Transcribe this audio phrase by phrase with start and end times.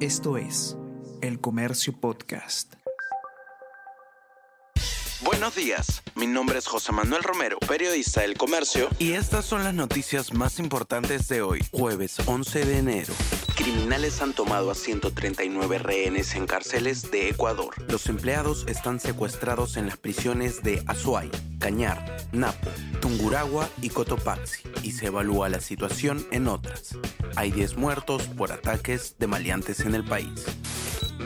[0.00, 0.76] Esto es
[1.22, 2.74] El Comercio Podcast.
[5.22, 9.72] Buenos días, mi nombre es José Manuel Romero, periodista del Comercio, y estas son las
[9.72, 13.14] noticias más importantes de hoy, jueves 11 de enero.
[13.56, 17.74] Criminales han tomado a 139 rehenes en cárceles de Ecuador.
[17.88, 22.68] Los empleados están secuestrados en las prisiones de Azuay, Cañar, Napo,
[23.00, 26.98] Tunguragua y Cotopaxi, y se evalúa la situación en otras.
[27.34, 30.44] Hay 10 muertos por ataques de maleantes en el país.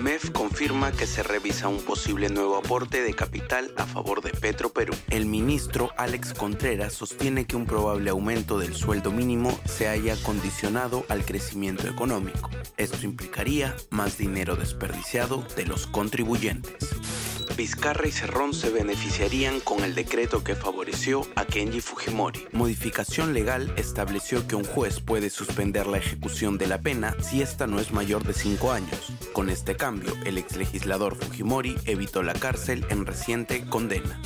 [0.00, 4.72] MEF confirma que se revisa un posible nuevo aporte de capital a favor de Petro
[4.72, 4.94] Perú.
[5.10, 11.04] El ministro Alex Contreras sostiene que un probable aumento del sueldo mínimo se haya condicionado
[11.10, 12.48] al crecimiento económico.
[12.78, 16.88] Esto implicaría más dinero desperdiciado de los contribuyentes.
[17.60, 22.46] Vizcarra y Cerrón se beneficiarían con el decreto que favoreció a Kenji Fujimori.
[22.52, 27.66] Modificación legal estableció que un juez puede suspender la ejecución de la pena si esta
[27.66, 29.12] no es mayor de 5 años.
[29.34, 34.18] Con este cambio, el exlegislador Fujimori evitó la cárcel en reciente condena.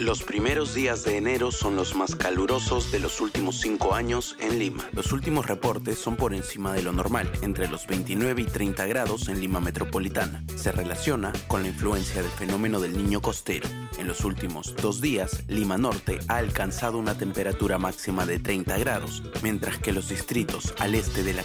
[0.00, 4.60] Los primeros días de enero son los más calurosos de los últimos 5 años en
[4.60, 4.88] Lima.
[4.92, 9.28] Los últimos reportes son por encima de lo normal, entre los 29 y 30 grados
[9.28, 10.44] en Lima metropolitana.
[10.54, 13.68] Se relaciona con la influencia del fenómeno del niño costero.
[13.98, 19.24] En los últimos dos días, Lima Norte ha alcanzado una temperatura máxima de 30 grados,
[19.42, 21.42] mientras que los distritos al este de la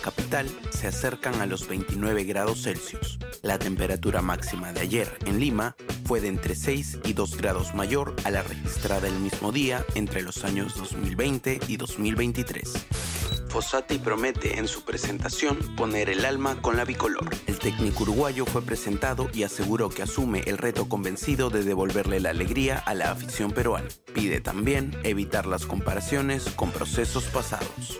[0.71, 3.19] se acercan a los 29 grados Celsius.
[3.43, 5.75] La temperatura máxima de ayer en Lima
[6.05, 10.23] fue de entre 6 y 2 grados mayor a la registrada el mismo día entre
[10.23, 12.73] los años 2020 y 2023.
[13.49, 17.29] Fossati promete en su presentación poner el alma con la bicolor.
[17.45, 22.31] El técnico uruguayo fue presentado y aseguró que asume el reto convencido de devolverle la
[22.31, 23.87] alegría a la afición peruana.
[24.15, 27.99] Pide también evitar las comparaciones con procesos pasados.